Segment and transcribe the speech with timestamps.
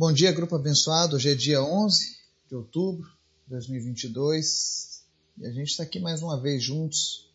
[0.00, 1.16] Bom dia, grupo abençoado.
[1.16, 2.16] Hoje é dia 11
[2.48, 3.06] de outubro
[3.44, 5.02] de 2022
[5.36, 7.30] e a gente está aqui mais uma vez juntos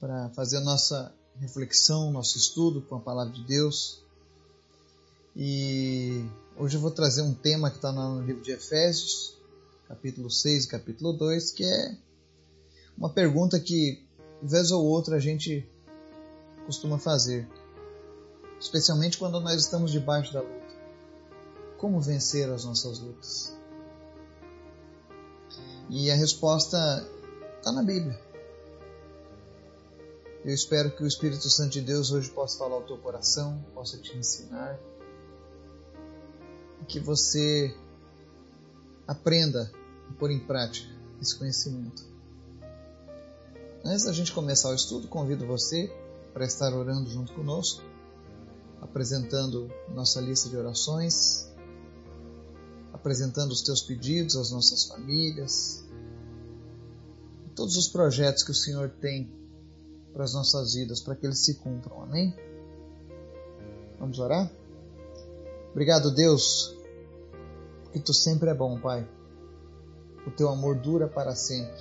[0.00, 4.02] para fazer a nossa reflexão, nosso estudo com a palavra de Deus.
[5.36, 6.24] E
[6.56, 9.36] hoje eu vou trazer um tema que está no livro de Efésios,
[9.86, 11.96] capítulo 6 e capítulo 2, que é
[12.98, 14.04] uma pergunta que,
[14.42, 15.64] vez ou outra, a gente
[16.66, 17.48] costuma fazer,
[18.58, 20.69] especialmente quando nós estamos debaixo da luta
[21.80, 23.56] como vencer as nossas lutas?
[25.88, 26.76] E a resposta
[27.56, 28.20] está na Bíblia.
[30.44, 33.96] Eu espero que o Espírito Santo de Deus hoje possa falar ao teu coração, possa
[33.96, 34.78] te ensinar,
[36.82, 37.74] e que você
[39.08, 39.72] aprenda
[40.08, 42.04] a pôr em prática esse conhecimento.
[43.82, 45.90] Antes da gente começar o estudo, convido você
[46.34, 47.82] para estar orando junto conosco,
[48.82, 51.49] apresentando nossa lista de orações
[53.00, 55.82] apresentando os teus pedidos às nossas famílias,
[57.56, 59.32] todos os projetos que o Senhor tem
[60.12, 62.02] para as nossas vidas, para que eles se cumpram.
[62.02, 62.36] Amém?
[63.98, 64.50] Vamos orar?
[65.70, 66.76] Obrigado, Deus,
[67.84, 69.08] porque tu sempre é bom, Pai.
[70.26, 71.80] O teu amor dura para sempre.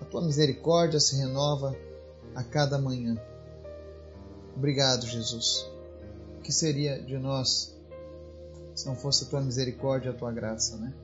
[0.00, 1.76] A tua misericórdia se renova
[2.36, 3.20] a cada manhã.
[4.56, 5.68] Obrigado, Jesus.
[6.38, 7.79] O que seria de nós
[8.80, 10.94] se não fosse a tua misericórdia e a tua graça, né?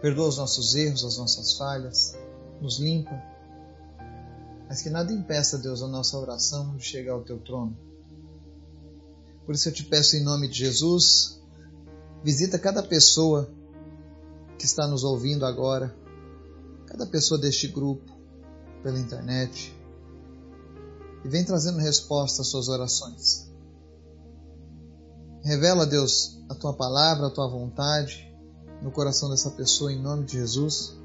[0.00, 2.16] Perdoa os nossos erros, as nossas falhas,
[2.60, 3.20] nos limpa,
[4.68, 7.76] mas que nada impeça, Deus, a nossa oração de chegar ao teu trono.
[9.44, 11.42] Por isso eu te peço em nome de Jesus,
[12.22, 13.50] visita cada pessoa
[14.56, 15.92] que está nos ouvindo agora,
[16.86, 18.12] cada pessoa deste grupo,
[18.84, 19.76] pela internet,
[21.24, 23.52] e vem trazendo resposta às suas orações.
[25.44, 28.34] Revela, Deus, a tua palavra, a tua vontade
[28.80, 30.96] no coração dessa pessoa em nome de Jesus.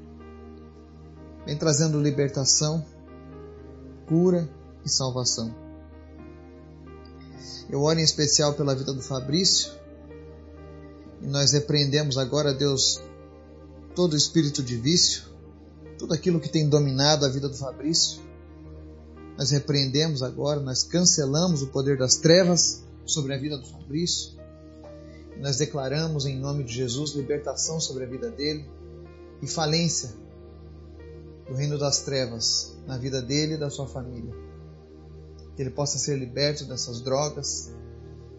[1.44, 2.82] Vem trazendo libertação,
[4.08, 4.48] cura
[4.82, 5.54] e salvação.
[7.68, 9.72] Eu oro em especial pela vida do Fabrício
[11.20, 12.98] e nós repreendemos agora, Deus,
[13.94, 15.24] todo o espírito de vício,
[15.98, 18.22] tudo aquilo que tem dominado a vida do Fabrício.
[19.36, 24.39] Nós repreendemos agora, nós cancelamos o poder das trevas sobre a vida do Fabrício.
[25.40, 28.68] Nós declaramos em nome de Jesus libertação sobre a vida dele
[29.40, 30.10] e falência
[31.48, 34.34] do reino das trevas na vida dele e da sua família.
[35.56, 37.72] Que ele possa ser liberto dessas drogas,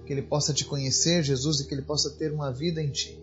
[0.06, 3.20] que ele possa te conhecer, Jesus, e que ele possa ter uma vida em ti.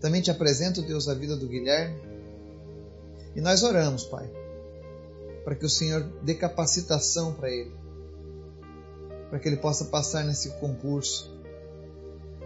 [0.00, 2.00] Também te apresento, Deus, a vida do Guilherme.
[3.36, 4.30] E nós oramos, Pai,
[5.44, 7.78] para que o Senhor dê capacitação para ele
[9.28, 11.37] para que ele possa passar nesse concurso,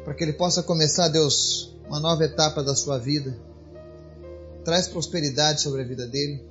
[0.04, 3.36] para que ele possa começar, Deus, uma nova etapa da sua vida.
[4.64, 6.44] Traz prosperidade sobre a vida dele.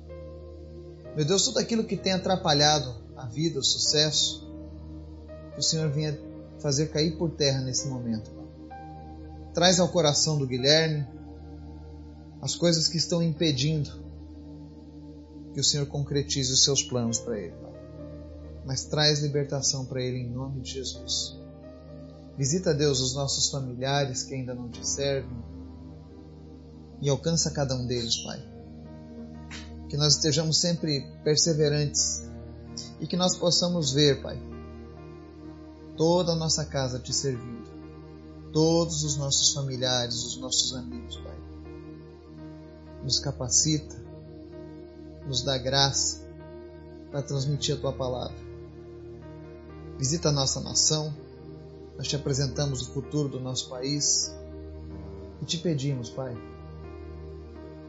[1.16, 4.46] Meu Deus, tudo aquilo que tem atrapalhado a vida, o sucesso,
[5.52, 6.18] que o Senhor venha
[6.60, 8.30] fazer cair por terra nesse momento.
[9.54, 11.06] Traz ao coração do Guilherme
[12.40, 14.02] as coisas que estão impedindo
[15.52, 17.72] que o Senhor concretize os seus planos para ele
[18.64, 21.38] mas traz libertação para ele em nome de Jesus.
[22.36, 25.42] Visita, Deus, os nossos familiares que ainda não te servem
[27.00, 28.40] e alcança cada um deles, Pai.
[29.88, 32.22] Que nós estejamos sempre perseverantes
[33.00, 34.40] e que nós possamos ver, Pai,
[35.96, 37.70] toda a nossa casa te servindo,
[38.52, 41.36] todos os nossos familiares, os nossos amigos, Pai.
[43.02, 43.96] Nos capacita,
[45.26, 46.22] nos dá graça
[47.10, 48.36] para transmitir a tua palavra.
[49.98, 51.14] Visita a nossa nação.
[52.02, 54.34] Nós te apresentamos o futuro do nosso país
[55.40, 56.36] e te pedimos, Pai,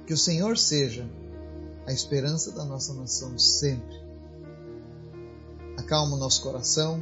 [0.06, 1.10] que o Senhor seja
[1.88, 4.00] a esperança da nossa nação sempre.
[5.78, 7.02] Acalma o nosso coração,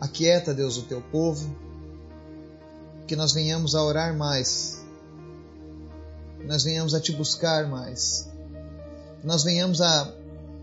[0.00, 1.54] aquieta, Deus, o teu povo,
[3.06, 4.82] que nós venhamos a orar mais,
[6.40, 8.28] que nós venhamos a te buscar mais,
[9.20, 10.12] que nós venhamos a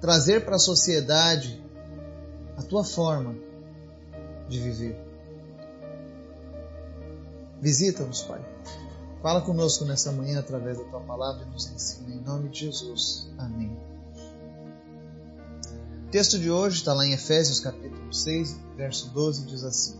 [0.02, 1.64] trazer para a sociedade
[2.58, 3.48] a tua forma
[4.50, 5.00] de viver.
[7.62, 8.44] Visita-nos, Pai.
[9.22, 12.16] Fala conosco nessa manhã através da tua palavra e nos ensina.
[12.16, 13.30] Em nome de Jesus.
[13.38, 13.78] Amém.
[16.08, 20.00] O texto de hoje está lá em Efésios capítulo 6, verso 12, diz assim: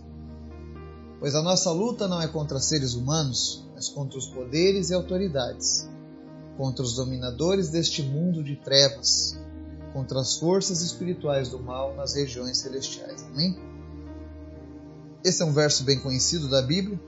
[1.20, 5.88] Pois a nossa luta não é contra seres humanos, mas contra os poderes e autoridades,
[6.58, 9.38] contra os dominadores deste mundo de trevas
[9.94, 13.24] contra as forças espirituais do mal nas regiões celestiais.
[13.24, 13.58] Amém?
[15.30, 17.00] Esse é um verso bem conhecido da Bíblia,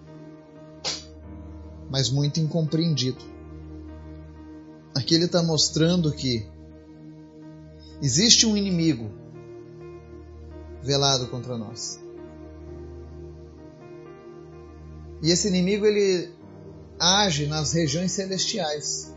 [1.89, 3.17] mas muito incompreendido.
[4.93, 6.47] Aqui ele está mostrando que
[7.99, 9.09] existe um inimigo
[10.83, 11.99] velado contra nós.
[15.23, 16.31] E esse inimigo ele
[16.99, 19.11] age nas regiões celestiais.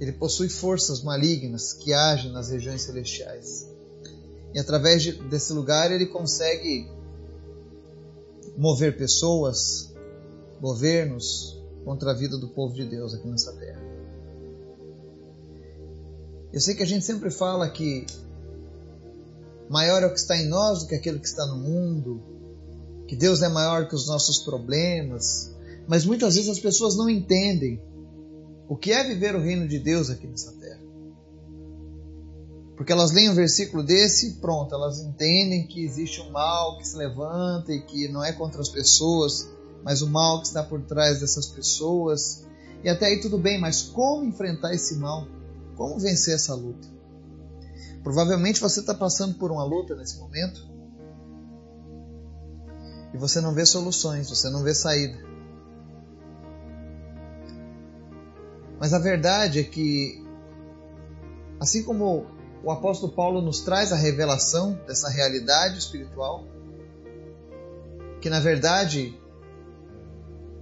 [0.00, 3.67] Ele possui forças malignas que agem nas regiões celestiais.
[4.58, 6.90] E através de, desse lugar ele consegue
[8.56, 9.94] mover pessoas,
[10.60, 13.80] governos contra a vida do povo de Deus aqui nessa terra.
[16.52, 18.04] Eu sei que a gente sempre fala que
[19.70, 22.20] maior é o que está em nós do que aquele que está no mundo,
[23.06, 25.54] que Deus é maior que os nossos problemas,
[25.86, 27.80] mas muitas vezes as pessoas não entendem
[28.68, 30.87] o que é viver o reino de Deus aqui nessa terra.
[32.78, 36.86] Porque elas leem um versículo desse e pronto, elas entendem que existe um mal que
[36.86, 39.50] se levanta e que não é contra as pessoas,
[39.82, 42.46] mas o mal que está por trás dessas pessoas.
[42.84, 45.26] E até aí tudo bem, mas como enfrentar esse mal?
[45.76, 46.86] Como vencer essa luta?
[48.04, 50.64] Provavelmente você está passando por uma luta nesse momento
[53.12, 55.18] e você não vê soluções, você não vê saída.
[58.78, 60.24] Mas a verdade é que,
[61.58, 66.44] assim como o apóstolo Paulo nos traz a revelação dessa realidade espiritual,
[68.20, 69.16] que na verdade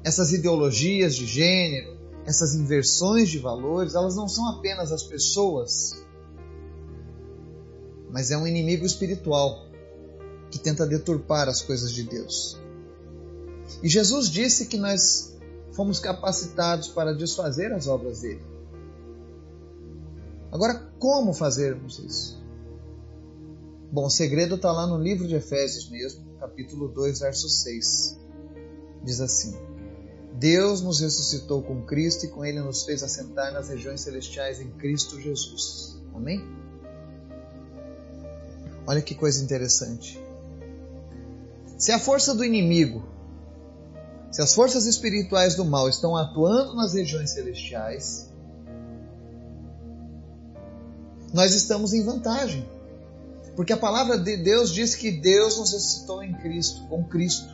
[0.05, 6.05] essas ideologias de gênero, essas inversões de valores, elas não são apenas as pessoas,
[8.11, 9.67] mas é um inimigo espiritual
[10.51, 12.61] que tenta deturpar as coisas de Deus.
[13.83, 15.37] E Jesus disse que nós
[15.73, 18.43] fomos capacitados para desfazer as obras dele.
[20.53, 22.45] Agora, como fazermos isso?
[23.91, 28.19] Bom, o segredo está lá no livro de Efésios mesmo, capítulo 2, verso 6.
[29.05, 29.55] Diz assim:
[30.35, 34.71] Deus nos ressuscitou com Cristo e com Ele nos fez assentar nas regiões celestiais em
[34.73, 35.99] Cristo Jesus.
[36.15, 36.45] Amém?
[38.87, 40.23] Olha que coisa interessante.
[41.79, 43.05] Se a força do inimigo,
[44.31, 48.26] se as forças espirituais do mal estão atuando nas regiões celestiais,
[51.37, 52.69] nós estamos em vantagem.
[53.55, 57.49] Porque a palavra de Deus diz que Deus nos ressuscitou em Cristo, com Cristo.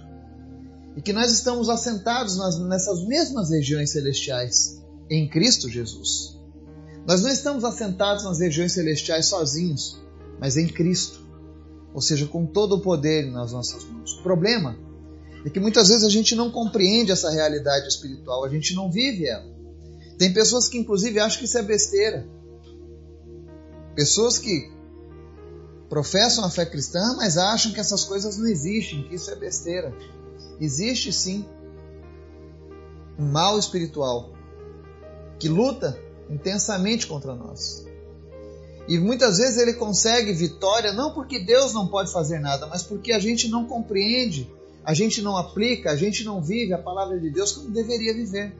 [0.97, 4.81] E que nós estamos assentados nas, nessas mesmas regiões celestiais,
[5.11, 6.39] em Cristo Jesus.
[7.07, 10.01] Nós não estamos assentados nas regiões celestiais sozinhos,
[10.41, 11.23] mas em Cristo
[11.95, 14.19] ou seja, com todo o poder nas nossas mãos.
[14.19, 14.77] O problema
[15.45, 19.27] é que muitas vezes a gente não compreende essa realidade espiritual, a gente não vive
[19.27, 19.51] ela.
[20.19, 22.27] Tem pessoas que, inclusive, acham que isso é besteira.
[23.95, 24.71] Pessoas que
[25.89, 29.95] professam a fé cristã, mas acham que essas coisas não existem, que isso é besteira.
[30.59, 31.45] Existe sim
[33.19, 34.31] um mal espiritual
[35.39, 35.99] que luta
[36.31, 37.85] intensamente contra nós.
[38.89, 43.13] E muitas vezes ele consegue vitória não porque Deus não pode fazer nada, mas porque
[43.13, 44.51] a gente não compreende,
[44.85, 48.57] a gente não aplica, a gente não vive a palavra de Deus como deveria viver.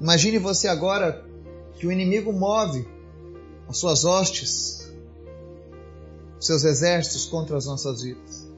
[0.00, 1.27] Imagine você agora
[1.78, 2.86] que o inimigo move
[3.68, 4.92] as suas hostes,
[6.38, 8.48] os seus exércitos contra as nossas vidas.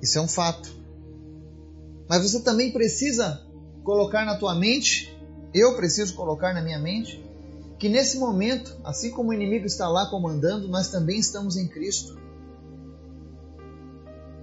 [0.00, 0.68] Isso é um fato.
[2.08, 3.46] Mas você também precisa
[3.84, 5.16] colocar na tua mente,
[5.54, 7.24] eu preciso colocar na minha mente,
[7.78, 12.18] que nesse momento, assim como o inimigo está lá comandando, nós também estamos em Cristo,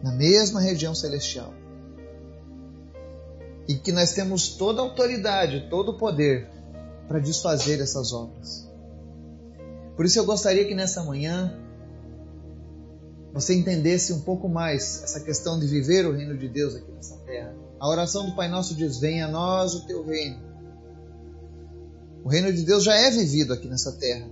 [0.02, 1.54] na mesma região celestial.
[3.70, 6.50] E que nós temos toda a autoridade, todo o poder
[7.08, 8.70] para desfazer essas obras.
[9.96, 11.58] Por isso eu gostaria que nessa manhã
[13.34, 17.16] você entendesse um pouco mais essa questão de viver o reino de Deus aqui nessa
[17.20, 17.56] terra.
[17.80, 20.42] A oração do Pai Nosso diz: Venha a nós o teu reino.
[22.24, 24.30] O reino de Deus já é vivido aqui nessa terra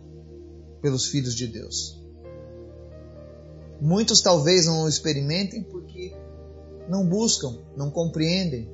[0.82, 2.02] pelos filhos de Deus.
[3.80, 6.16] Muitos talvez não o experimentem porque
[6.90, 8.70] não buscam, não compreendem.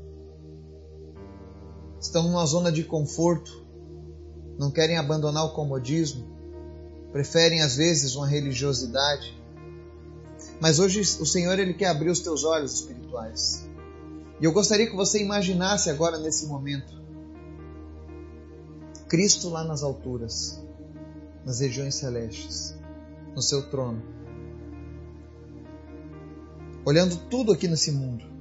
[2.04, 3.66] Estão numa zona de conforto,
[4.60, 6.28] não querem abandonar o comodismo,
[7.14, 9.42] preferem às vezes uma religiosidade.
[10.60, 13.66] Mas hoje o Senhor ele quer abrir os teus olhos espirituais.
[14.42, 17.02] E eu gostaria que você imaginasse agora nesse momento
[19.08, 20.62] Cristo lá nas alturas,
[21.46, 22.76] nas regiões celestes,
[23.34, 24.04] no seu trono,
[26.84, 28.33] olhando tudo aqui nesse mundo.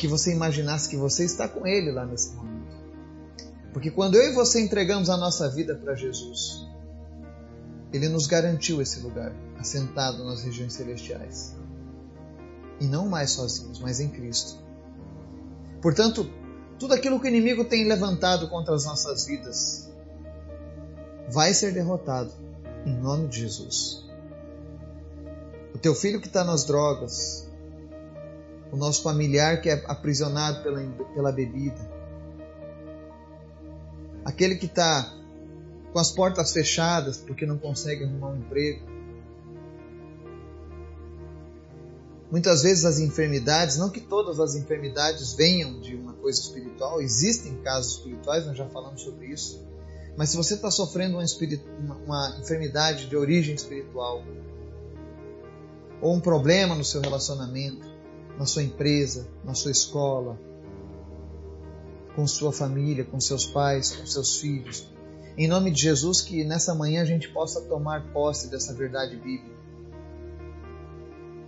[0.00, 2.74] Que você imaginasse que você está com Ele lá nesse momento.
[3.70, 6.66] Porque quando eu e você entregamos a nossa vida para Jesus,
[7.92, 11.54] Ele nos garantiu esse lugar, assentado nas regiões celestiais.
[12.80, 14.58] E não mais sozinhos, mas em Cristo.
[15.82, 16.30] Portanto,
[16.78, 19.90] tudo aquilo que o inimigo tem levantado contra as nossas vidas
[21.28, 22.32] vai ser derrotado
[22.86, 24.02] em nome de Jesus.
[25.74, 27.49] O teu filho que está nas drogas,
[28.72, 30.80] o nosso familiar que é aprisionado pela,
[31.14, 31.80] pela bebida,
[34.24, 35.12] aquele que está
[35.92, 38.88] com as portas fechadas porque não consegue arrumar um emprego.
[42.30, 47.56] Muitas vezes as enfermidades, não que todas as enfermidades venham de uma coisa espiritual, existem
[47.56, 49.60] casos espirituais, nós já falamos sobre isso.
[50.16, 51.24] Mas se você está sofrendo uma,
[51.80, 54.22] uma, uma enfermidade de origem espiritual,
[56.00, 57.89] ou um problema no seu relacionamento,
[58.40, 60.40] na sua empresa, na sua escola,
[62.16, 64.90] com sua família, com seus pais, com seus filhos.
[65.36, 69.60] Em nome de Jesus, que nessa manhã a gente possa tomar posse dessa verdade bíblica.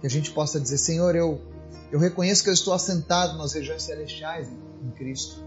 [0.03, 1.41] Que a gente possa dizer: Senhor, eu,
[1.91, 5.43] eu reconheço que eu estou assentado nas regiões celestiais em, Cristo.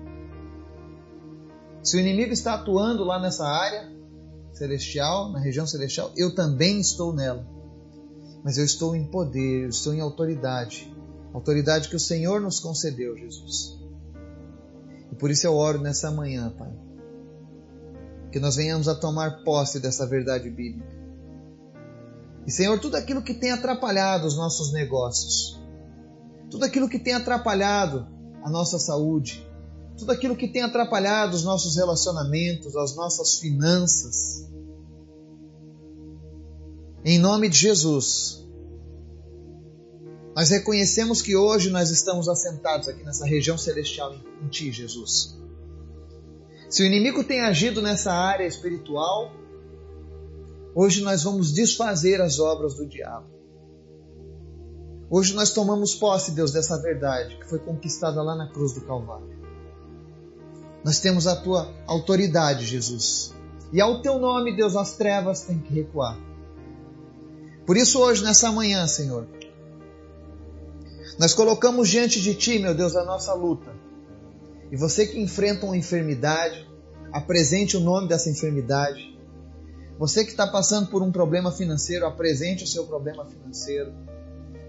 [1.84, 3.88] Se o inimigo está atuando lá nessa área
[4.52, 7.46] celestial, na região celestial, eu também estou nela.
[8.44, 10.95] Mas eu estou em poder, eu estou em autoridade.
[11.36, 13.78] Autoridade que o Senhor nos concedeu, Jesus.
[15.12, 16.72] E por isso eu oro nessa manhã, Pai.
[18.32, 20.96] Que nós venhamos a tomar posse dessa verdade bíblica.
[22.48, 25.62] E, Senhor, tudo aquilo que tem atrapalhado os nossos negócios,
[26.50, 28.08] tudo aquilo que tem atrapalhado
[28.42, 29.46] a nossa saúde,
[29.98, 34.50] tudo aquilo que tem atrapalhado os nossos relacionamentos, as nossas finanças,
[37.04, 38.45] em nome de Jesus,
[40.36, 45.40] nós reconhecemos que hoje nós estamos assentados aqui nessa região celestial em, Ti, Jesus.
[46.70, 49.32] Se o inimigo tem agido nessa área espiritual,
[50.76, 53.28] hoje nós vamos desfazer as obras do diabo.
[55.10, 59.34] Hoje nós tomamos posse, Deus, dessa verdade que foi conquistada lá na cruz do Calvário.
[60.84, 63.34] Nós temos a tua autoridade, Jesus.
[63.72, 66.20] E ao teu nome, Deus, as trevas têm que recuar.
[67.66, 69.28] Por isso, hoje, nessa manhã, Senhor,
[71.18, 73.74] nós colocamos diante de Ti, meu Deus, a nossa luta.
[74.72, 76.68] E você que enfrenta uma enfermidade,
[77.12, 79.18] apresente o nome dessa enfermidade.
[79.98, 83.94] Você que está passando por um problema financeiro, apresente o seu problema financeiro.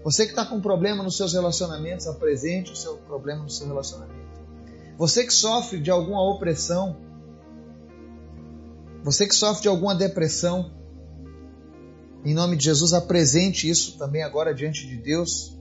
[0.03, 4.15] Você que está com problema nos seus relacionamentos, apresente o seu problema no seu relacionamento.
[4.97, 6.95] Você que sofre de alguma opressão,
[9.03, 10.71] você que sofre de alguma depressão,
[12.23, 15.56] em nome de Jesus, apresente isso também agora diante de Deus.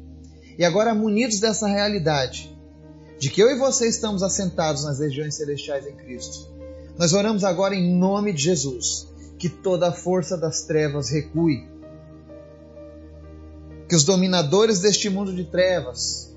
[0.59, 2.57] E agora, munidos dessa realidade,
[3.19, 6.49] de que eu e você estamos assentados nas regiões celestiais em Cristo,
[6.99, 9.07] nós oramos agora em nome de Jesus,
[9.39, 11.69] que toda a força das trevas recue,
[13.89, 16.35] que os dominadores deste mundo de trevas,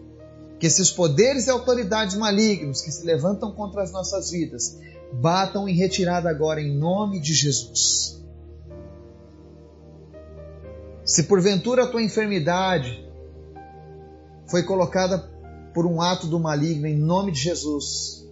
[0.60, 4.78] que esses poderes e autoridades malignos que se levantam contra as nossas vidas,
[5.14, 8.22] batam em retirada agora em nome de Jesus.
[11.06, 13.09] Se porventura a tua enfermidade,
[14.50, 15.18] foi colocada
[15.74, 18.28] por um ato do maligno em nome de Jesus.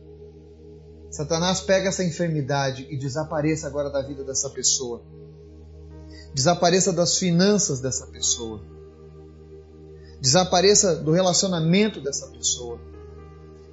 [1.09, 5.01] Satanás pega essa enfermidade e desapareça agora da vida dessa pessoa.
[6.33, 8.62] Desapareça das finanças dessa pessoa.
[10.19, 12.79] Desapareça do relacionamento dessa pessoa.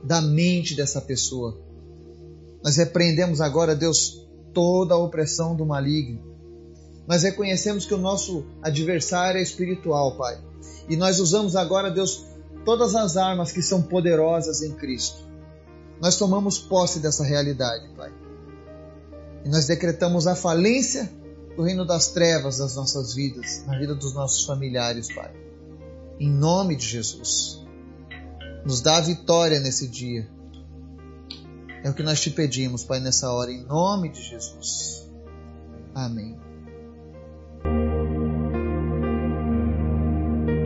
[0.03, 1.59] Da mente dessa pessoa.
[2.63, 6.35] Nós repreendemos agora, Deus, toda a opressão do maligno.
[7.07, 10.43] Nós reconhecemos que o nosso adversário é espiritual, Pai.
[10.89, 12.25] E nós usamos agora, Deus,
[12.65, 15.23] todas as armas que são poderosas em Cristo.
[16.01, 18.13] Nós tomamos posse dessa realidade, Pai.
[19.45, 21.11] E nós decretamos a falência
[21.57, 25.33] do reino das trevas das nossas vidas, na vida dos nossos familiares, Pai.
[26.19, 27.63] Em nome de Jesus.
[28.65, 30.29] Nos dá a vitória nesse dia.
[31.83, 35.07] É o que nós te pedimos, Pai, nessa hora, em nome de Jesus.
[35.95, 36.37] Amém.